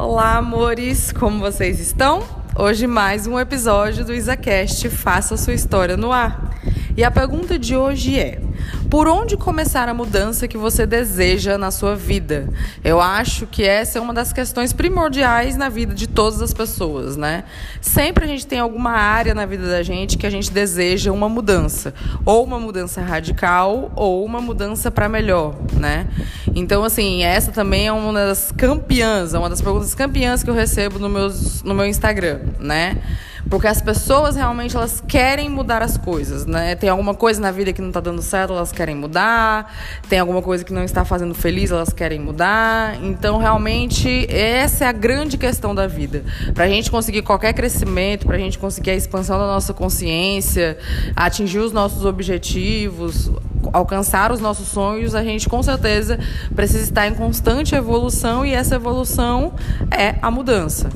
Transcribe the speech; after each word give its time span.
Olá, 0.00 0.36
amores, 0.36 1.10
como 1.10 1.40
vocês 1.40 1.80
estão? 1.80 2.22
Hoje 2.56 2.86
mais 2.86 3.26
um 3.26 3.36
episódio 3.36 4.04
do 4.04 4.14
IsaCast 4.14 4.88
Faça 4.90 5.36
Sua 5.36 5.52
História 5.54 5.96
no 5.96 6.12
Ar. 6.12 6.54
E 6.96 7.02
a 7.02 7.10
pergunta 7.10 7.58
de 7.58 7.74
hoje 7.74 8.16
é: 8.16 8.40
por 8.90 9.06
onde 9.06 9.36
começar 9.36 9.88
a 9.88 9.94
mudança 9.94 10.48
que 10.48 10.56
você 10.56 10.86
deseja 10.86 11.58
na 11.58 11.70
sua 11.70 11.94
vida? 11.94 12.48
Eu 12.82 13.00
acho 13.00 13.46
que 13.46 13.62
essa 13.62 13.98
é 13.98 14.00
uma 14.00 14.14
das 14.14 14.32
questões 14.32 14.72
primordiais 14.72 15.56
na 15.56 15.68
vida 15.68 15.94
de 15.94 16.06
todas 16.06 16.40
as 16.40 16.54
pessoas, 16.54 17.16
né? 17.16 17.44
Sempre 17.80 18.24
a 18.24 18.26
gente 18.26 18.46
tem 18.46 18.58
alguma 18.58 18.92
área 18.92 19.34
na 19.34 19.44
vida 19.44 19.66
da 19.66 19.82
gente 19.82 20.16
que 20.16 20.26
a 20.26 20.30
gente 20.30 20.50
deseja 20.50 21.12
uma 21.12 21.28
mudança, 21.28 21.92
ou 22.24 22.44
uma 22.44 22.58
mudança 22.58 23.02
radical, 23.02 23.92
ou 23.94 24.24
uma 24.24 24.40
mudança 24.40 24.90
para 24.90 25.08
melhor, 25.08 25.54
né? 25.74 26.06
Então, 26.54 26.82
assim, 26.82 27.22
essa 27.22 27.52
também 27.52 27.88
é 27.88 27.92
uma 27.92 28.12
das 28.12 28.50
campeãs, 28.52 29.34
é 29.34 29.38
uma 29.38 29.50
das 29.50 29.60
perguntas 29.60 29.94
campeãs 29.94 30.42
que 30.42 30.48
eu 30.48 30.54
recebo 30.54 30.98
no, 30.98 31.08
meus, 31.08 31.62
no 31.62 31.74
meu 31.74 31.84
Instagram, 31.84 32.40
né? 32.58 32.96
Porque 33.50 33.66
as 33.66 33.80
pessoas 33.80 34.36
realmente 34.36 34.76
elas 34.76 35.02
querem 35.06 35.48
mudar 35.48 35.82
as 35.82 35.96
coisas, 35.96 36.44
né? 36.44 36.74
Tem 36.74 36.90
alguma 36.90 37.14
coisa 37.14 37.40
na 37.40 37.50
vida 37.50 37.72
que 37.72 37.80
não 37.80 37.88
está 37.88 38.00
dando 38.00 38.20
certo, 38.20 38.52
elas 38.52 38.72
querem 38.72 38.94
mudar. 38.94 39.72
Tem 40.08 40.18
alguma 40.18 40.42
coisa 40.42 40.64
que 40.64 40.72
não 40.72 40.84
está 40.84 41.04
fazendo 41.04 41.34
feliz, 41.34 41.70
elas 41.70 41.92
querem 41.92 42.20
mudar. 42.20 42.96
Então, 43.02 43.38
realmente, 43.38 44.26
essa 44.30 44.84
é 44.84 44.88
a 44.88 44.92
grande 44.92 45.38
questão 45.38 45.74
da 45.74 45.86
vida. 45.86 46.24
Para 46.54 46.64
a 46.64 46.68
gente 46.68 46.90
conseguir 46.90 47.22
qualquer 47.22 47.54
crescimento, 47.54 48.26
para 48.26 48.36
a 48.36 48.40
gente 48.40 48.58
conseguir 48.58 48.90
a 48.90 48.94
expansão 48.94 49.38
da 49.38 49.46
nossa 49.46 49.72
consciência, 49.72 50.76
atingir 51.16 51.58
os 51.58 51.72
nossos 51.72 52.04
objetivos, 52.04 53.30
alcançar 53.72 54.30
os 54.30 54.40
nossos 54.40 54.68
sonhos, 54.68 55.14
a 55.14 55.22
gente 55.22 55.48
com 55.48 55.62
certeza 55.62 56.18
precisa 56.54 56.84
estar 56.84 57.06
em 57.06 57.14
constante 57.14 57.74
evolução 57.74 58.44
e 58.44 58.52
essa 58.52 58.74
evolução 58.74 59.54
é 59.90 60.16
a 60.20 60.30
mudança 60.30 60.90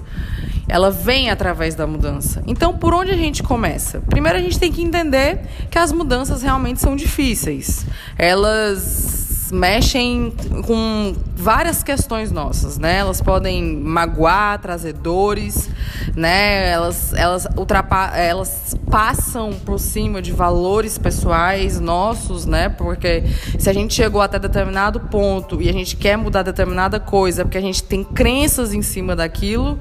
ela 0.69 0.91
vem 0.91 1.31
através 1.31 1.75
da 1.75 1.87
mudança. 1.87 2.43
Então, 2.47 2.77
por 2.77 2.95
onde 2.95 3.11
a 3.11 3.17
gente 3.17 3.43
começa? 3.43 4.01
Primeiro, 4.01 4.39
a 4.39 4.41
gente 4.41 4.59
tem 4.59 4.73
que 4.73 4.83
entender 4.83 5.41
que 5.71 5.79
as 5.79 5.93
mudanças 5.93 6.43
realmente 6.43 6.81
são 6.81 6.97
difíceis. 6.97 7.85
Elas 8.17 9.51
mexem 9.53 10.33
com 10.65 11.15
várias 11.43 11.83
questões 11.83 12.31
nossas, 12.31 12.79
né? 12.79 12.99
Elas 12.99 13.21
podem 13.21 13.77
magoar, 13.77 14.61
trazer 14.61 14.93
dores, 14.93 15.69
né? 16.15 16.71
Elas, 16.71 17.13
elas, 17.15 17.49
ultrapa 17.57 18.17
elas 18.17 18.77
passam 18.89 19.53
por 19.53 19.81
cima 19.81 20.23
de 20.23 20.31
valores 20.31 20.99
pessoais 20.99 21.81
nossos, 21.81 22.47
né? 22.47 22.69
Porque 22.69 23.25
se 23.59 23.69
a 23.69 23.73
gente 23.73 23.93
chegou 23.93 24.21
até 24.21 24.39
determinado 24.39 25.01
ponto 25.01 25.61
e 25.61 25.69
a 25.69 25.73
gente 25.73 25.97
quer 25.97 26.17
mudar 26.17 26.43
determinada 26.43 27.01
coisa, 27.01 27.45
porque 27.45 27.59
a 27.59 27.63
gente 27.63 27.83
tem 27.83 28.05
crenças 28.05 28.73
em 28.73 28.81
cima 28.81 29.17
daquilo, 29.17 29.81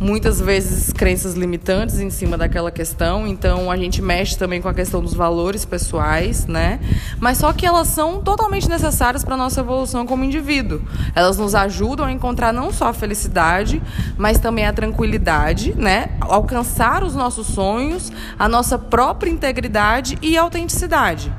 muitas 0.00 0.40
vezes 0.40 0.94
crenças 0.94 1.34
limitantes 1.34 2.00
em 2.00 2.08
cima 2.08 2.38
daquela 2.38 2.70
questão, 2.70 3.26
então 3.26 3.70
a 3.70 3.76
gente 3.76 4.00
mexe 4.00 4.38
também 4.38 4.62
com 4.62 4.68
a 4.68 4.74
questão 4.74 5.02
dos 5.02 5.12
valores 5.12 5.66
pessoais, 5.66 6.46
né? 6.46 6.80
Mas 7.20 7.36
só 7.36 7.52
que 7.52 7.66
elas 7.66 7.88
são 7.88 8.22
totalmente 8.22 8.66
necessárias 8.66 9.22
para 9.22 9.36
nossa 9.36 9.60
evolução 9.60 10.06
como 10.06 10.24
indivíduo. 10.24 10.80
Elas 11.14 11.38
nos 11.38 11.54
ajudam 11.54 12.06
a 12.06 12.12
encontrar 12.12 12.52
não 12.52 12.72
só 12.72 12.88
a 12.88 12.92
felicidade, 12.92 13.82
mas 14.16 14.38
também 14.38 14.66
a 14.66 14.72
tranquilidade, 14.72 15.74
né? 15.76 16.10
Alcançar 16.20 17.04
os 17.04 17.14
nossos 17.14 17.46
sonhos, 17.46 18.12
a 18.38 18.48
nossa 18.48 18.78
própria 18.78 19.30
integridade 19.30 20.18
e 20.22 20.36
autenticidade. 20.36 21.32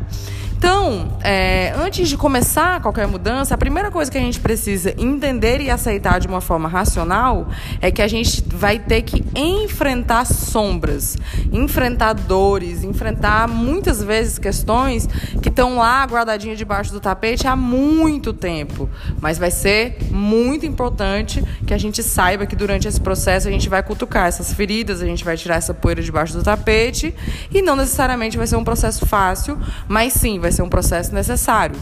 Então, 0.63 1.17
é, 1.21 1.73
antes 1.75 2.07
de 2.07 2.15
começar 2.15 2.81
qualquer 2.81 3.05
mudança, 3.05 3.53
a 3.53 3.57
primeira 3.57 3.91
coisa 3.91 4.09
que 4.09 4.17
a 4.17 4.21
gente 4.21 4.39
precisa 4.39 4.95
entender 4.97 5.59
e 5.59 5.69
aceitar 5.69 6.21
de 6.21 6.27
uma 6.27 6.39
forma 6.39 6.69
racional 6.69 7.49
é 7.81 7.91
que 7.91 8.01
a 8.01 8.07
gente 8.07 8.41
vai 8.47 8.79
ter 8.79 9.01
que 9.01 9.25
enfrentar 9.35 10.23
sombras, 10.23 11.17
enfrentar 11.51 12.13
dores, 12.13 12.81
enfrentar 12.81 13.45
muitas 13.45 14.01
vezes 14.01 14.39
questões 14.39 15.05
que 15.41 15.49
estão 15.49 15.75
lá 15.75 16.01
guardadinhas 16.05 16.57
debaixo 16.57 16.93
do 16.93 17.01
tapete 17.01 17.45
há 17.45 17.57
muito 17.57 18.31
tempo. 18.31 18.89
Mas 19.19 19.37
vai 19.37 19.51
ser 19.51 19.97
muito 20.11 20.65
importante 20.65 21.43
que 21.67 21.73
a 21.73 21.77
gente 21.77 22.01
saiba 22.01 22.45
que 22.45 22.55
durante 22.55 22.87
esse 22.87 23.01
processo 23.01 23.49
a 23.49 23.51
gente 23.51 23.67
vai 23.67 23.83
cutucar 23.83 24.27
essas 24.27 24.53
feridas, 24.53 25.01
a 25.01 25.05
gente 25.05 25.25
vai 25.25 25.35
tirar 25.35 25.55
essa 25.55 25.73
poeira 25.73 26.01
debaixo 26.01 26.31
do 26.37 26.41
tapete 26.41 27.13
e 27.53 27.61
não 27.61 27.75
necessariamente 27.75 28.37
vai 28.37 28.47
ser 28.47 28.55
um 28.55 28.63
processo 28.63 29.05
fácil, 29.05 29.59
mas 29.89 30.13
sim 30.13 30.39
vai 30.39 30.52
ser 30.53 30.61
um 30.61 30.69
processo 30.69 31.13
necessário. 31.13 31.75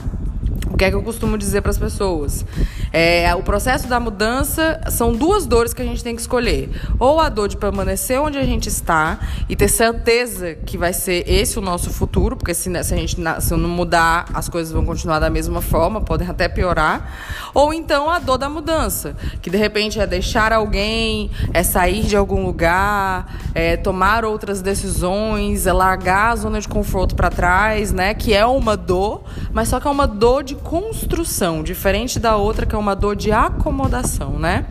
O 0.72 0.78
que 0.78 0.86
é 0.86 0.90
que 0.90 0.96
eu 0.96 1.04
costumo 1.04 1.38
dizer 1.38 1.62
para 1.62 1.72
as 1.72 1.78
pessoas? 1.78 2.46
É, 2.94 3.34
o 3.36 3.42
processo 3.42 3.88
da 3.88 4.00
mudança 4.00 4.82
são 4.90 5.14
duas 5.14 5.46
dores 5.46 5.74
que 5.74 5.82
a 5.82 5.86
gente 5.86 6.04
tem 6.04 6.14
que 6.14 6.22
escolher. 6.22 6.70
Ou 7.00 7.20
a 7.20 7.30
dor 7.30 7.48
de 7.48 7.56
permanecer 7.56 8.20
onde 8.20 8.38
a 8.38 8.44
gente 8.44 8.68
está 8.68 9.20
e 9.48 9.56
ter 9.56 9.70
certeza 9.70 10.56
que 10.56 10.78
vai 10.78 10.92
ser 10.92 11.24
esse 11.28 11.58
o 11.58 11.62
nosso 11.62 11.90
futuro, 11.90 12.36
porque 12.36 12.54
se, 12.54 12.70
se 12.84 12.94
a 12.94 12.98
gente 12.98 13.18
se 13.40 13.56
não 13.56 13.70
mudar, 13.70 14.26
as 14.34 14.50
coisas 14.50 14.74
vão 14.74 14.86
continuar 14.86 15.20
da 15.20 15.30
mesma 15.30 15.62
forma, 15.62 16.02
podem 16.02 16.28
até 16.28 16.50
piorar. 16.50 17.52
Ou 17.54 17.74
então 17.74 18.10
a 18.10 18.20
dor 18.20 18.38
da 18.38 18.50
mudança, 18.50 19.16
que 19.42 19.50
de 19.50 19.58
repente 19.58 20.00
é 20.00 20.06
deixar 20.06 20.52
alguém, 20.52 21.32
é 21.54 21.64
sair 21.64 22.04
de 22.04 22.18
algum 22.18 22.46
lugar, 22.46 23.40
é 23.56 23.78
tomar 23.78 24.26
outras 24.26 24.62
decisões, 24.62 25.66
é 25.66 25.72
largar 25.72 26.32
a 26.32 26.36
zona 26.36 26.60
de 26.60 26.68
conforto 26.68 27.16
para 27.16 27.30
trás, 27.30 27.92
né? 27.94 28.14
Que 28.14 28.34
é 28.34 28.46
uma 28.46 28.76
dor, 28.76 29.24
mas 29.54 29.70
só 29.70 29.80
que 29.80 29.88
é 29.88 29.92
uma 29.92 30.08
dor 30.08 30.44
de 30.44 30.56
construção, 30.56 31.64
diferente 31.64 32.20
da 32.20 32.36
outra 32.36 32.66
que 32.66 32.76
é 32.76 32.81
uma 32.82 32.96
dor 32.96 33.16
de 33.16 33.32
acomodação, 33.32 34.38
né? 34.38 34.66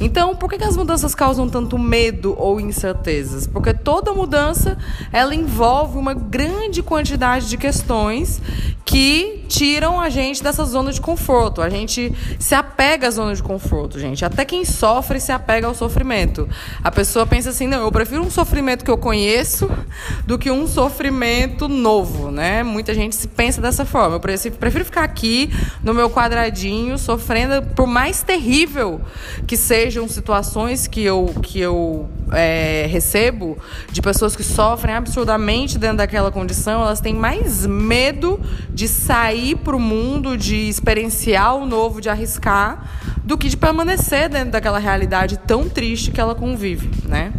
Então, 0.00 0.34
por 0.34 0.50
que, 0.50 0.58
que 0.58 0.64
as 0.64 0.76
mudanças 0.76 1.14
causam 1.14 1.48
tanto 1.48 1.78
medo 1.78 2.34
ou 2.36 2.60
incertezas? 2.60 3.46
Porque 3.46 3.72
toda 3.72 4.12
mudança 4.12 4.76
ela 5.12 5.34
envolve 5.34 5.96
uma 5.98 6.14
grande 6.14 6.82
quantidade 6.82 7.48
de 7.48 7.56
questões 7.56 8.40
que 8.84 9.43
tiram 9.44 10.00
a 10.00 10.08
gente 10.08 10.42
dessa 10.42 10.64
zona 10.64 10.92
de 10.92 11.00
conforto. 11.00 11.62
A 11.62 11.68
gente 11.68 12.12
se 12.38 12.54
apega 12.54 13.08
à 13.08 13.10
zona 13.10 13.34
de 13.34 13.42
conforto, 13.42 13.98
gente. 13.98 14.24
Até 14.24 14.44
quem 14.44 14.64
sofre 14.64 15.20
se 15.20 15.30
apega 15.30 15.66
ao 15.66 15.74
sofrimento. 15.74 16.48
A 16.82 16.90
pessoa 16.90 17.26
pensa 17.26 17.50
assim: 17.50 17.66
não, 17.66 17.82
eu 17.82 17.92
prefiro 17.92 18.22
um 18.22 18.30
sofrimento 18.30 18.84
que 18.84 18.90
eu 18.90 18.98
conheço 18.98 19.70
do 20.26 20.38
que 20.38 20.50
um 20.50 20.66
sofrimento 20.66 21.68
novo, 21.68 22.30
né? 22.30 22.62
Muita 22.62 22.94
gente 22.94 23.14
se 23.14 23.28
pensa 23.28 23.60
dessa 23.60 23.84
forma. 23.84 24.16
Eu 24.16 24.20
prefiro 24.20 24.84
ficar 24.84 25.04
aqui 25.04 25.50
no 25.82 25.94
meu 25.94 26.10
quadradinho 26.10 26.98
sofrendo, 26.98 27.62
por 27.74 27.86
mais 27.86 28.22
terrível 28.22 29.00
que 29.46 29.56
sejam 29.56 30.08
situações 30.08 30.86
que 30.86 31.02
eu, 31.02 31.32
que 31.42 31.60
eu 31.60 32.08
é, 32.34 32.86
recebo 32.88 33.56
de 33.90 34.02
pessoas 34.02 34.36
que 34.36 34.42
sofrem 34.42 34.94
absurdamente 34.94 35.78
dentro 35.78 35.98
daquela 35.98 36.30
condição, 36.30 36.82
elas 36.82 37.00
têm 37.00 37.14
mais 37.14 37.66
medo 37.66 38.40
de 38.70 38.88
sair 38.88 39.56
para 39.56 39.76
o 39.76 39.80
mundo, 39.80 40.36
de 40.36 40.68
experienciar 40.68 41.56
o 41.56 41.66
novo, 41.66 42.00
de 42.00 42.08
arriscar, 42.08 42.90
do 43.24 43.38
que 43.38 43.48
de 43.48 43.56
permanecer 43.56 44.28
dentro 44.28 44.50
daquela 44.50 44.78
realidade 44.78 45.38
tão 45.38 45.68
triste 45.68 46.10
que 46.10 46.20
ela 46.20 46.34
convive, 46.34 46.90
né? 47.08 47.32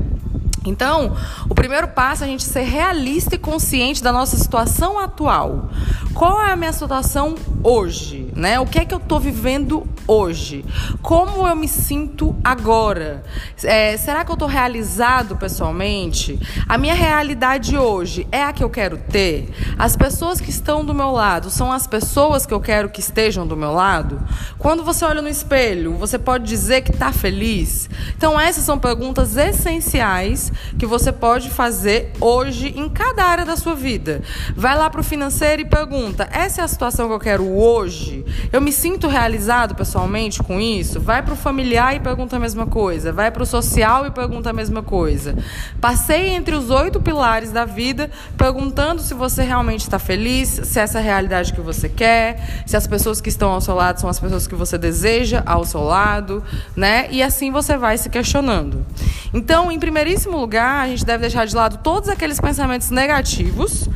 Então, 0.65 1.15
o 1.47 1.53
primeiro 1.53 1.87
passo 1.89 2.23
é 2.23 2.25
a 2.25 2.29
gente 2.29 2.43
ser 2.43 2.63
realista 2.63 3.35
e 3.35 3.37
consciente 3.37 4.01
da 4.01 4.11
nossa 4.11 4.35
situação 4.35 4.99
atual. 4.99 5.69
Qual 6.13 6.41
é 6.43 6.51
a 6.51 6.55
minha 6.55 6.73
situação 6.73 7.35
hoje? 7.63 8.24
Né? 8.35 8.59
O 8.59 8.65
que 8.65 8.79
é 8.79 8.85
que 8.85 8.93
eu 8.93 8.97
estou 8.97 9.17
vivendo 9.17 9.87
hoje? 10.05 10.65
Como 11.01 11.47
eu 11.47 11.55
me 11.55 11.69
sinto 11.69 12.35
agora? 12.43 13.23
É, 13.63 13.95
será 13.95 14.25
que 14.25 14.31
eu 14.31 14.33
estou 14.33 14.47
realizado 14.47 15.37
pessoalmente? 15.37 16.37
A 16.67 16.77
minha 16.77 16.93
realidade 16.93 17.77
hoje 17.77 18.27
é 18.33 18.43
a 18.43 18.51
que 18.51 18.61
eu 18.61 18.69
quero 18.69 18.97
ter? 18.97 19.49
As 19.79 19.95
pessoas 19.95 20.41
que 20.41 20.49
estão 20.49 20.83
do 20.83 20.93
meu 20.93 21.11
lado 21.11 21.49
são 21.49 21.71
as 21.71 21.87
pessoas 21.87 22.45
que 22.45 22.53
eu 22.53 22.59
quero 22.59 22.89
que 22.89 22.99
estejam 22.99 23.47
do 23.47 23.55
meu 23.55 23.71
lado? 23.71 24.21
Quando 24.59 24.83
você 24.83 25.05
olha 25.05 25.21
no 25.21 25.29
espelho, 25.29 25.93
você 25.93 26.19
pode 26.19 26.43
dizer 26.43 26.81
que 26.81 26.91
está 26.91 27.13
feliz? 27.13 27.89
Então, 28.17 28.37
essas 28.37 28.65
são 28.65 28.77
perguntas 28.77 29.37
essenciais 29.37 30.51
que 30.77 30.85
você 30.85 31.11
pode 31.11 31.49
fazer 31.49 32.11
hoje 32.19 32.73
em 32.75 32.89
cada 32.89 33.23
área 33.23 33.45
da 33.45 33.55
sua 33.55 33.75
vida. 33.75 34.21
Vai 34.55 34.77
lá 34.77 34.89
para 34.89 34.99
o 34.99 35.03
financeiro 35.03 35.61
e 35.61 35.65
pergunta: 35.65 36.27
essa 36.33 36.61
é 36.61 36.63
a 36.65 36.67
situação 36.67 37.07
que 37.07 37.13
eu 37.13 37.19
quero 37.19 37.47
hoje? 37.49 38.24
Eu 38.51 38.61
me 38.61 38.71
sinto 38.71 39.07
realizado 39.07 39.75
pessoalmente 39.75 40.41
com 40.41 40.59
isso? 40.59 40.99
Vai 40.99 41.21
para 41.21 41.33
o 41.33 41.37
familiar 41.37 41.95
e 41.95 41.99
pergunta 41.99 42.35
a 42.35 42.39
mesma 42.39 42.65
coisa. 42.65 43.11
Vai 43.11 43.31
para 43.31 43.43
o 43.43 43.45
social 43.45 44.05
e 44.05 44.11
pergunta 44.11 44.49
a 44.49 44.53
mesma 44.53 44.81
coisa. 44.81 45.35
Passei 45.79 46.29
entre 46.29 46.55
os 46.55 46.69
oito 46.69 46.99
pilares 46.99 47.51
da 47.51 47.65
vida 47.65 48.09
perguntando 48.37 49.01
se 49.01 49.13
você 49.13 49.43
realmente 49.43 49.81
está 49.81 49.99
feliz, 49.99 50.61
se 50.63 50.79
essa 50.79 50.99
é 50.99 51.01
a 51.01 51.03
realidade 51.03 51.53
que 51.53 51.61
você 51.61 51.89
quer, 51.89 52.63
se 52.65 52.75
as 52.75 52.87
pessoas 52.87 53.21
que 53.21 53.29
estão 53.29 53.51
ao 53.51 53.61
seu 53.61 53.75
lado 53.75 53.99
são 53.99 54.09
as 54.09 54.19
pessoas 54.19 54.47
que 54.47 54.55
você 54.55 54.77
deseja 54.77 55.43
ao 55.45 55.65
seu 55.65 55.81
lado, 55.81 56.43
né? 56.75 57.07
E 57.11 57.21
assim 57.21 57.51
você 57.51 57.77
vai 57.77 57.97
se 57.97 58.09
questionando. 58.09 58.85
Então, 59.33 59.71
em 59.71 59.79
primeiríssimo 59.79 60.37
lugar, 60.37 60.85
a 60.85 60.87
gente 60.87 61.05
deve 61.05 61.21
deixar 61.21 61.45
de 61.45 61.55
lado 61.55 61.79
todos 61.83 62.09
aqueles 62.09 62.39
pensamentos 62.39 62.89
negativos 62.89 63.89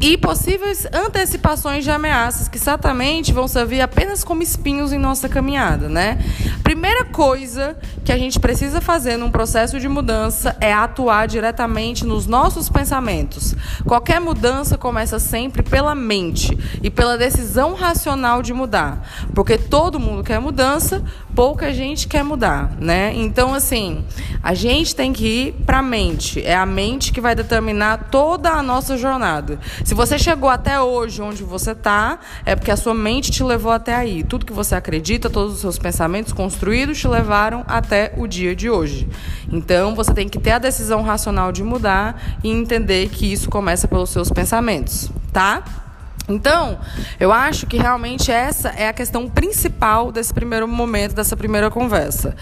e 0.00 0.16
possíveis 0.16 0.86
antecipações 0.92 1.84
de 1.84 1.90
ameaças 1.90 2.48
que 2.48 2.58
certamente 2.58 3.32
vão 3.32 3.46
servir 3.46 3.82
apenas 3.82 4.24
como 4.24 4.42
espinhos 4.42 4.92
em 4.92 4.98
nossa 4.98 5.28
caminhada, 5.28 5.90
né? 5.90 6.18
Primeira 6.62 7.04
coisa 7.04 7.76
que 8.02 8.10
a 8.10 8.16
gente 8.16 8.40
precisa 8.40 8.80
fazer 8.80 9.18
num 9.18 9.30
processo 9.30 9.78
de 9.78 9.88
mudança 9.88 10.56
é 10.58 10.72
atuar 10.72 11.28
diretamente 11.28 12.06
nos 12.06 12.26
nossos 12.26 12.70
pensamentos. 12.70 13.54
Qualquer 13.84 14.20
mudança 14.20 14.78
começa 14.78 15.18
sempre 15.18 15.62
pela 15.62 15.94
mente 15.94 16.56
e 16.82 16.88
pela 16.88 17.18
decisão 17.18 17.74
racional 17.74 18.40
de 18.40 18.54
mudar, 18.54 19.06
porque 19.34 19.58
todo 19.58 20.00
mundo 20.00 20.24
quer 20.24 20.40
mudança, 20.40 21.04
pouca 21.34 21.72
gente 21.72 22.08
quer 22.08 22.22
mudar, 22.22 22.72
né? 22.78 23.12
Então 23.14 23.54
assim, 23.54 24.04
a 24.42 24.54
gente 24.54 24.94
tem 24.94 25.12
que 25.12 25.26
ir 25.26 25.52
para 25.64 25.78
a 25.78 25.82
mente. 25.82 26.44
É 26.44 26.56
a 26.56 26.66
mente 26.66 27.12
que 27.12 27.20
vai 27.20 27.34
determinar 27.34 28.08
toda 28.10 28.50
a 28.50 28.62
nossa 28.62 28.96
jornada. 28.96 29.58
Se 29.84 29.94
você 29.94 30.18
chegou 30.18 30.48
até 30.48 30.80
hoje 30.80 31.20
onde 31.20 31.42
você 31.42 31.72
está, 31.72 32.18
é 32.44 32.54
porque 32.56 32.70
a 32.70 32.76
sua 32.76 32.94
mente 32.94 33.30
te 33.30 33.42
levou 33.42 33.72
até 33.72 33.94
aí. 33.94 34.22
Tudo 34.22 34.46
que 34.46 34.52
você 34.52 34.74
acredita, 34.74 35.28
todos 35.28 35.54
os 35.54 35.60
seus 35.60 35.78
pensamentos 35.78 36.32
construídos 36.32 36.98
te 36.98 37.08
levaram 37.08 37.64
até 37.66 38.12
o 38.16 38.26
dia 38.26 38.54
de 38.54 38.70
hoje. 38.70 39.08
Então, 39.52 39.94
você 39.94 40.12
tem 40.14 40.28
que 40.28 40.38
ter 40.38 40.52
a 40.52 40.58
decisão 40.58 41.02
racional 41.02 41.52
de 41.52 41.62
mudar 41.62 42.38
e 42.42 42.50
entender 42.50 43.08
que 43.08 43.30
isso 43.30 43.50
começa 43.50 43.88
pelos 43.88 44.10
seus 44.10 44.30
pensamentos, 44.30 45.10
tá? 45.32 45.89
Então, 46.32 46.78
eu 47.18 47.32
acho 47.32 47.66
que 47.66 47.76
realmente 47.76 48.30
essa 48.30 48.70
é 48.70 48.88
a 48.88 48.92
questão 48.92 49.28
principal 49.28 50.12
desse 50.12 50.32
primeiro 50.32 50.66
momento, 50.68 51.14
dessa 51.14 51.36
primeira 51.36 51.70
conversa. 51.70 52.36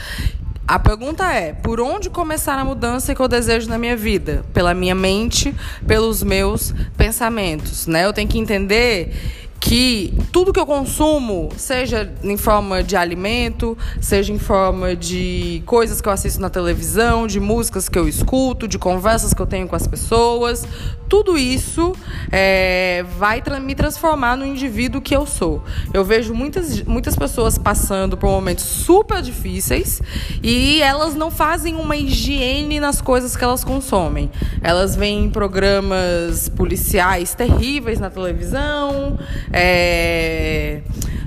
A 0.66 0.78
pergunta 0.78 1.24
é: 1.32 1.54
por 1.54 1.80
onde 1.80 2.10
começar 2.10 2.58
a 2.58 2.64
mudança 2.64 3.14
que 3.14 3.20
eu 3.20 3.26
desejo 3.26 3.70
na 3.70 3.78
minha 3.78 3.96
vida? 3.96 4.44
Pela 4.52 4.74
minha 4.74 4.94
mente, 4.94 5.54
pelos 5.86 6.22
meus 6.22 6.74
pensamentos, 6.96 7.86
né? 7.86 8.04
Eu 8.04 8.12
tenho 8.12 8.28
que 8.28 8.38
entender 8.38 9.47
que 9.60 10.14
tudo 10.32 10.52
que 10.52 10.60
eu 10.60 10.66
consumo, 10.66 11.48
seja 11.56 12.12
em 12.22 12.36
forma 12.36 12.82
de 12.82 12.96
alimento, 12.96 13.76
seja 14.00 14.32
em 14.32 14.38
forma 14.38 14.94
de 14.94 15.62
coisas 15.66 16.00
que 16.00 16.08
eu 16.08 16.12
assisto 16.12 16.40
na 16.40 16.48
televisão, 16.48 17.26
de 17.26 17.40
músicas 17.40 17.88
que 17.88 17.98
eu 17.98 18.08
escuto, 18.08 18.68
de 18.68 18.78
conversas 18.78 19.34
que 19.34 19.42
eu 19.42 19.46
tenho 19.46 19.66
com 19.66 19.76
as 19.76 19.86
pessoas, 19.86 20.66
tudo 21.08 21.38
isso 21.38 21.92
é, 22.30 23.04
vai 23.18 23.40
tra 23.40 23.58
me 23.58 23.74
transformar 23.74 24.36
no 24.36 24.44
indivíduo 24.44 25.00
que 25.00 25.16
eu 25.16 25.26
sou. 25.26 25.62
Eu 25.92 26.04
vejo 26.04 26.34
muitas, 26.34 26.82
muitas 26.82 27.16
pessoas 27.16 27.56
passando 27.56 28.16
por 28.16 28.28
momentos 28.28 28.64
super 28.64 29.22
difíceis 29.22 30.02
e 30.42 30.82
elas 30.82 31.14
não 31.14 31.30
fazem 31.30 31.74
uma 31.76 31.96
higiene 31.96 32.78
nas 32.78 33.00
coisas 33.00 33.34
que 33.34 33.42
elas 33.42 33.64
consomem. 33.64 34.30
Elas 34.62 34.94
veem 34.94 35.30
programas 35.30 36.48
policiais 36.50 37.34
terríveis 37.34 37.98
na 37.98 38.10
televisão, 38.10 39.18
é, 39.52 40.80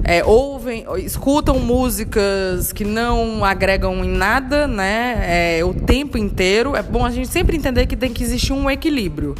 é, 0.03 0.23
ouvem, 0.61 0.85
escutam 0.97 1.59
músicas 1.59 2.71
que 2.71 2.85
não 2.85 3.43
agregam 3.43 4.05
em 4.05 4.09
nada, 4.09 4.67
né? 4.67 5.57
É, 5.57 5.65
o 5.65 5.73
tempo 5.73 6.17
inteiro. 6.19 6.75
É 6.75 6.83
bom 6.83 7.03
a 7.03 7.09
gente 7.09 7.27
sempre 7.29 7.57
entender 7.57 7.87
que 7.87 7.97
tem 7.97 8.13
que 8.13 8.23
existir 8.23 8.53
um 8.53 8.69
equilíbrio 8.69 9.35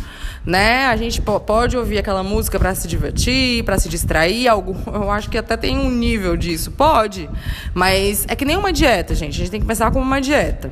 né? 0.45 0.87
A 0.87 0.95
gente 0.95 1.21
pode 1.21 1.77
ouvir 1.77 1.99
aquela 1.99 2.23
música 2.23 2.57
para 2.57 2.73
se 2.73 2.87
divertir, 2.87 3.63
para 3.63 3.77
se 3.77 3.87
distrair, 3.87 4.47
algo, 4.47 4.75
eu 4.91 5.11
acho 5.11 5.29
que 5.29 5.37
até 5.37 5.55
tem 5.55 5.77
um 5.77 5.89
nível 5.89 6.35
disso, 6.35 6.71
pode, 6.71 7.29
mas 7.73 8.25
é 8.27 8.35
que 8.35 8.45
nem 8.45 8.57
uma 8.57 8.73
dieta, 8.73 9.13
gente. 9.13 9.35
A 9.35 9.37
gente 9.39 9.51
tem 9.51 9.61
que 9.61 9.67
pensar 9.67 9.91
como 9.91 10.03
uma 10.03 10.19
dieta. 10.19 10.71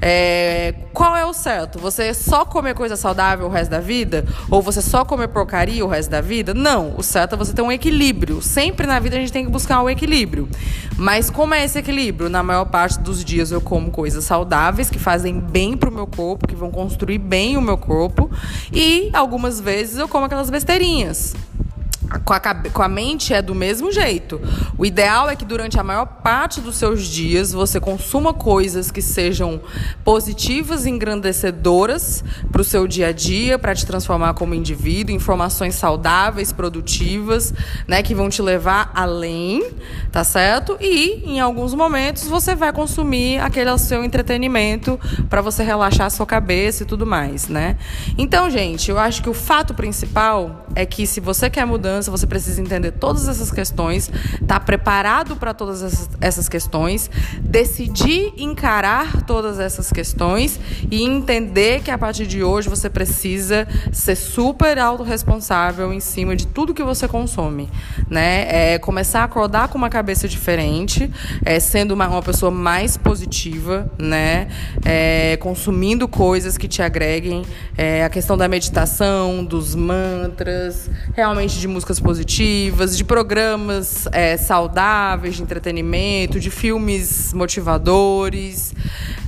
É, 0.00 0.74
qual 0.92 1.16
é 1.16 1.24
o 1.24 1.32
certo? 1.32 1.78
Você 1.78 2.14
só 2.14 2.44
comer 2.44 2.74
coisa 2.74 2.96
saudável 2.96 3.46
o 3.46 3.50
resto 3.50 3.70
da 3.70 3.80
vida? 3.80 4.24
Ou 4.50 4.62
você 4.62 4.80
só 4.80 5.04
comer 5.04 5.28
porcaria 5.28 5.84
o 5.84 5.88
resto 5.88 6.10
da 6.10 6.20
vida? 6.20 6.54
Não. 6.54 6.94
O 6.96 7.02
certo 7.02 7.34
é 7.34 7.38
você 7.38 7.52
ter 7.52 7.62
um 7.62 7.72
equilíbrio. 7.72 8.40
Sempre 8.40 8.86
na 8.86 8.98
vida 8.98 9.16
a 9.16 9.20
gente 9.20 9.32
tem 9.32 9.44
que 9.44 9.50
buscar 9.50 9.82
o 9.82 9.87
equilíbrio. 9.90 10.48
Mas 10.96 11.30
como 11.30 11.54
é 11.54 11.64
esse 11.64 11.78
equilíbrio? 11.78 12.28
Na 12.28 12.42
maior 12.42 12.64
parte 12.66 12.98
dos 13.00 13.24
dias 13.24 13.50
eu 13.50 13.60
como 13.60 13.90
coisas 13.90 14.24
saudáveis 14.24 14.90
que 14.90 14.98
fazem 14.98 15.38
bem 15.38 15.76
pro 15.76 15.92
meu 15.92 16.06
corpo, 16.06 16.46
que 16.46 16.56
vão 16.56 16.70
construir 16.70 17.18
bem 17.18 17.56
o 17.56 17.60
meu 17.60 17.78
corpo. 17.78 18.30
E 18.72 19.10
algumas 19.12 19.60
vezes 19.60 19.98
eu 19.98 20.08
como 20.08 20.26
aquelas 20.26 20.50
besteirinhas 20.50 21.34
com 22.24 22.32
a, 22.32 22.40
com 22.40 22.82
a 22.82 22.88
mente 22.88 23.32
é 23.32 23.40
do 23.40 23.54
mesmo 23.54 23.92
jeito. 23.92 24.40
O 24.76 24.84
ideal 24.84 25.28
é 25.28 25.36
que 25.36 25.44
durante 25.44 25.78
a 25.78 25.84
maior 25.84 26.06
parte 26.06 26.60
dos 26.60 26.76
seus 26.76 27.06
dias 27.06 27.52
você 27.52 27.80
consuma 27.80 28.32
coisas 28.32 28.90
que 28.90 29.02
sejam 29.02 29.60
positivas 30.04 30.86
e 30.86 30.90
engrandecedoras 30.90 32.24
para 32.50 32.60
o 32.60 32.64
seu 32.64 32.86
dia 32.86 33.08
a 33.08 33.12
dia, 33.12 33.58
para 33.58 33.74
te 33.74 33.86
transformar 33.86 34.34
como 34.34 34.54
indivíduo, 34.54 35.14
informações 35.14 35.74
saudáveis, 35.74 36.52
produtivas, 36.52 37.52
né, 37.86 38.02
que 38.02 38.14
vão 38.14 38.28
te 38.28 38.42
levar 38.42 38.90
além, 38.94 39.72
tá 40.10 40.24
certo? 40.24 40.76
E 40.80 41.22
em 41.24 41.40
alguns 41.40 41.74
momentos 41.74 42.26
você 42.26 42.54
vai 42.54 42.72
consumir 42.72 43.38
aquele 43.38 43.68
seu 43.76 44.02
entretenimento 44.02 44.98
para 45.28 45.42
você 45.42 45.62
relaxar 45.62 46.06
a 46.06 46.10
sua 46.10 46.24
cabeça 46.24 46.82
e 46.82 46.86
tudo 46.86 47.04
mais, 47.04 47.48
né? 47.48 47.76
Então, 48.16 48.48
gente, 48.48 48.90
eu 48.90 48.98
acho 48.98 49.22
que 49.22 49.28
o 49.28 49.34
fato 49.34 49.74
principal 49.74 50.66
é 50.74 50.84
que 50.86 51.06
se 51.06 51.20
você 51.20 51.48
quer 51.50 51.66
mudança 51.66 52.10
você 52.10 52.26
precisa 52.26 52.60
entender 52.60 52.92
todas 52.92 53.28
essas 53.28 53.50
questões, 53.50 54.10
estar 54.34 54.46
tá 54.46 54.60
preparado 54.60 55.36
para 55.36 55.52
todas 55.54 55.82
essas, 55.82 56.08
essas 56.20 56.48
questões, 56.48 57.10
decidir 57.40 58.32
encarar 58.36 59.22
todas 59.22 59.58
essas 59.58 59.92
questões 59.92 60.58
e 60.90 61.02
entender 61.02 61.82
que 61.82 61.90
a 61.90 61.98
partir 61.98 62.26
de 62.26 62.42
hoje 62.42 62.68
você 62.68 62.88
precisa 62.90 63.66
ser 63.92 64.16
super 64.16 64.78
autorresponsável 64.78 65.92
em 65.92 66.00
cima 66.00 66.36
de 66.36 66.46
tudo 66.46 66.74
que 66.74 66.82
você 66.82 67.08
consome, 67.08 67.68
né? 68.08 68.74
É 68.74 68.78
começar 68.78 69.20
a 69.20 69.24
acordar 69.24 69.68
com 69.68 69.78
uma 69.78 69.90
cabeça 69.90 70.28
diferente, 70.28 71.10
é, 71.44 71.58
sendo 71.60 71.92
uma, 71.92 72.08
uma 72.08 72.22
pessoa 72.22 72.50
mais 72.50 72.96
positiva, 72.96 73.90
né? 73.98 74.48
É, 74.84 75.36
consumindo 75.38 76.06
coisas 76.08 76.56
que 76.58 76.68
te 76.68 76.82
agreguem, 76.82 77.42
é, 77.76 78.04
a 78.04 78.08
questão 78.08 78.36
da 78.36 78.48
meditação, 78.48 79.44
dos 79.44 79.74
mantras, 79.74 80.67
realmente 81.14 81.58
de 81.58 81.66
música 81.66 81.88
músicas 81.88 82.00
positivas, 82.00 82.96
de 82.96 83.04
programas 83.04 84.06
é, 84.12 84.36
saudáveis, 84.36 85.36
de 85.36 85.42
entretenimento, 85.42 86.38
de 86.38 86.50
filmes 86.50 87.32
motivadores. 87.32 88.74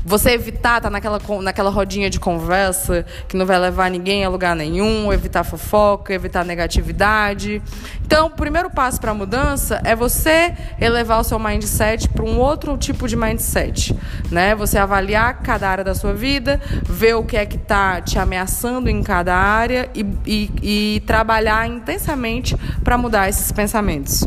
Você 0.05 0.31
evitar 0.31 0.81
tá 0.81 0.89
naquela, 0.89 1.21
naquela 1.43 1.71
rodinha 1.71 2.09
de 2.09 2.19
conversa 2.19 3.05
que 3.29 3.37
não 3.37 3.45
vai 3.45 3.59
levar 3.59 3.91
ninguém 3.91 4.25
a 4.25 4.29
lugar 4.29 4.57
nenhum, 4.57 5.13
evitar 5.13 5.45
fofoca, 5.45 6.15
evitar 6.15 6.45
negatividade. 6.45 7.63
Então, 8.05 8.27
o 8.27 8.31
primeiro 8.31 8.71
passo 8.71 9.01
para 9.01 9.11
a 9.11 9.15
mudança 9.15 9.81
é 9.85 9.95
você 9.95 10.55
elevar 10.81 11.21
o 11.21 11.25
seu 11.25 11.39
mindset 11.39 12.09
para 12.09 12.25
um 12.25 12.39
outro 12.39 12.77
tipo 12.77 13.07
de 13.07 13.17
mindset. 13.17 13.95
Né? 14.31 14.55
Você 14.55 14.79
avaliar 14.79 15.43
cada 15.43 15.69
área 15.69 15.85
da 15.85 15.95
sua 15.95 16.13
vida, 16.13 16.61
ver 16.85 17.15
o 17.15 17.25
que 17.25 17.37
é 17.37 17.45
que 17.45 17.57
está 17.57 18.01
te 18.01 18.19
ameaçando 18.19 18.89
em 18.89 19.03
cada 19.03 19.35
área 19.37 19.91
e, 19.95 20.07
e, 20.27 20.51
e 20.97 21.01
trabalhar 21.01 21.67
intensamente 21.69 22.57
para 22.83 22.97
mudar 22.97 23.29
esses 23.29 23.53
pensamentos. 23.53 24.27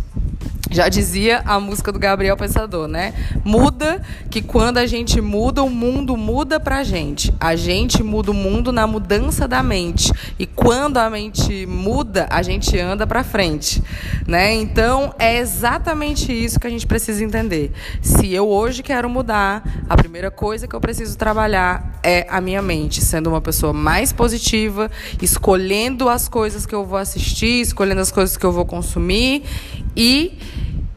Já 0.73 0.89
dizia 0.89 1.43
a 1.45 1.59
música 1.59 1.91
do 1.91 1.99
Gabriel 1.99 2.35
Pensador, 2.35 2.87
né? 2.87 3.13
Muda 3.45 4.01
que 4.31 4.41
quando 4.41 4.79
a 4.79 4.87
gente 4.87 5.21
muda, 5.21 5.61
o 5.61 5.69
mundo 5.69 6.17
muda 6.17 6.59
pra 6.59 6.83
gente. 6.83 7.31
A 7.39 7.55
gente 7.55 8.01
muda 8.01 8.31
o 8.31 8.33
mundo 8.33 8.71
na 8.71 8.87
mudança 8.87 9.47
da 9.47 9.61
mente. 9.61 10.11
E 10.39 10.47
quando 10.47 10.97
a 10.97 11.07
mente 11.11 11.67
muda, 11.67 12.25
a 12.27 12.41
gente 12.41 12.75
anda 12.79 13.05
pra 13.05 13.23
frente, 13.23 13.83
né? 14.25 14.51
Então, 14.55 15.13
é 15.19 15.37
exatamente 15.37 16.33
isso 16.33 16.59
que 16.59 16.65
a 16.65 16.71
gente 16.71 16.87
precisa 16.87 17.23
entender. 17.23 17.71
Se 18.01 18.33
eu 18.33 18.49
hoje 18.49 18.81
quero 18.81 19.07
mudar, 19.07 19.85
a 19.87 19.95
primeira 19.95 20.31
coisa 20.31 20.67
que 20.67 20.75
eu 20.75 20.81
preciso 20.81 21.15
trabalhar 21.15 21.99
é 22.01 22.25
a 22.27 22.41
minha 22.41 22.63
mente, 22.63 22.99
sendo 22.99 23.29
uma 23.29 23.41
pessoa 23.41 23.73
mais 23.73 24.11
positiva, 24.11 24.89
escolhendo 25.21 26.09
as 26.09 26.27
coisas 26.27 26.65
que 26.65 26.73
eu 26.73 26.83
vou 26.83 26.97
assistir, 26.97 27.61
escolhendo 27.61 28.01
as 28.01 28.11
coisas 28.11 28.35
que 28.35 28.43
eu 28.43 28.51
vou 28.51 28.65
consumir 28.65 29.43
e 29.95 30.35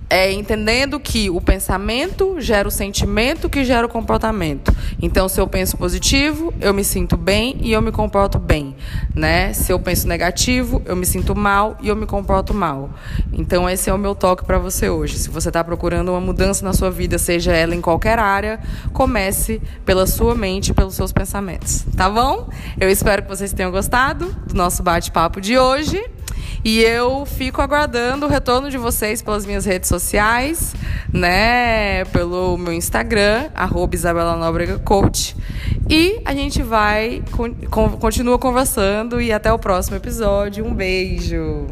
é, 0.09 0.33
entendendo 0.33 1.01
que 1.01 1.29
o 1.31 1.41
pensamento 1.41 2.41
gera 2.41 2.69
o 2.69 2.71
sentimento 2.71 3.49
que 3.49 3.65
gera 3.65 3.87
o 3.87 3.89
comportamento. 3.89 4.75
Então, 5.03 5.29
se 5.29 5.41
eu 5.41 5.47
penso 5.49 5.77
positivo, 5.77 6.55
eu 6.61 6.73
me 6.73 6.85
sinto 6.85 7.17
bem 7.17 7.57
e 7.61 7.73
eu 7.73 7.83
me 7.83 7.91
comporto 7.91 8.39
bem, 8.39 8.77
né? 9.15 9.53
Se 9.53 9.73
eu 9.73 9.79
penso 9.81 10.07
negativo, 10.07 10.81
eu 10.85 10.95
me 10.95 11.05
sinto 11.05 11.35
mal 11.35 11.77
e 11.81 11.89
eu 11.89 11.97
me 11.97 12.07
comporto 12.07 12.55
mal. 12.55 12.91
Então, 13.33 13.69
esse 13.69 13.91
é 13.91 13.95
o 13.95 13.99
meu 13.99 14.15
toque 14.15 14.45
para 14.45 14.59
você 14.59 14.89
hoje. 14.89 15.19
Se 15.19 15.29
você 15.29 15.49
está 15.49 15.63
procurando 15.65 16.11
uma 16.11 16.21
mudança 16.21 16.65
na 16.65 16.73
sua 16.73 16.91
vida, 16.91 17.19
seja 17.19 17.53
ela 17.53 17.75
em 17.75 17.81
qualquer 17.81 18.19
área, 18.19 18.61
comece 18.93 19.61
pela 19.85 20.07
sua 20.07 20.35
mente, 20.35 20.73
pelos 20.73 20.95
seus 20.95 21.13
pensamentos, 21.13 21.85
tá 21.97 22.09
bom? 22.09 22.49
Eu 22.81 22.89
espero 22.89 23.23
que 23.23 23.29
vocês 23.29 23.53
tenham 23.53 23.71
gostado 23.71 24.35
do 24.47 24.55
nosso 24.55 24.83
bate-papo 24.83 25.41
de 25.41 25.59
hoje. 25.59 26.16
E 26.67 26.83
eu 26.83 27.25
fico 27.25 27.63
aguardando 27.63 28.27
o 28.27 28.29
retorno 28.29 28.69
de 28.69 28.77
vocês 28.77 29.23
pelas 29.23 29.47
minhas 29.47 29.65
redes 29.65 29.89
sociais, 29.89 30.75
né? 31.13 32.05
Pelo 32.07 32.59
meu 32.59 32.73
Instagram, 32.73 33.51
arroba 33.55 33.95
Isabela 33.95 34.35
Nóbrega 34.35 34.77
Coach. 34.81 35.37
E 35.89 36.21
a 36.25 36.35
gente 36.35 36.65
vai, 36.65 37.23
continua 38.01 38.37
conversando 38.37 39.21
e 39.21 39.33
até 39.33 39.53
o 39.53 39.61
próximo 39.61 39.97
episódio. 39.97 40.67
Um 40.67 40.75
beijo! 40.75 41.69